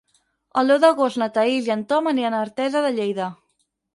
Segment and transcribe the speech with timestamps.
[0.61, 3.31] El deu d'agost na Thaís i en Ton aniran a Artesa de Lleida.